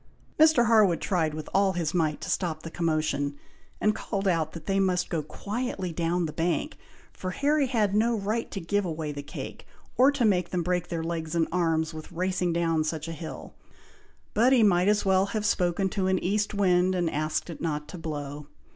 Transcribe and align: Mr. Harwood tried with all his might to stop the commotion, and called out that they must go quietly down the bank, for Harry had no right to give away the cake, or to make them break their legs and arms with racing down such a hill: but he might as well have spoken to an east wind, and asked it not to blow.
Mr. 0.39 0.65
Harwood 0.65 0.99
tried 0.99 1.35
with 1.35 1.47
all 1.53 1.73
his 1.73 1.93
might 1.93 2.19
to 2.21 2.27
stop 2.31 2.63
the 2.63 2.71
commotion, 2.71 3.37
and 3.79 3.93
called 3.93 4.27
out 4.27 4.53
that 4.53 4.65
they 4.65 4.79
must 4.79 5.11
go 5.11 5.21
quietly 5.21 5.91
down 5.93 6.25
the 6.25 6.33
bank, 6.33 6.75
for 7.13 7.29
Harry 7.29 7.67
had 7.67 7.93
no 7.93 8.17
right 8.17 8.49
to 8.49 8.59
give 8.59 8.83
away 8.83 9.11
the 9.11 9.21
cake, 9.21 9.67
or 9.97 10.11
to 10.11 10.25
make 10.25 10.49
them 10.49 10.63
break 10.63 10.87
their 10.87 11.03
legs 11.03 11.35
and 11.35 11.47
arms 11.51 11.93
with 11.93 12.11
racing 12.11 12.51
down 12.51 12.83
such 12.83 13.07
a 13.07 13.11
hill: 13.11 13.53
but 14.33 14.51
he 14.51 14.63
might 14.63 14.87
as 14.87 15.05
well 15.05 15.27
have 15.27 15.45
spoken 15.45 15.87
to 15.87 16.07
an 16.07 16.17
east 16.23 16.55
wind, 16.55 16.95
and 16.95 17.07
asked 17.07 17.47
it 17.47 17.61
not 17.61 17.87
to 17.87 17.99
blow. 17.99 18.47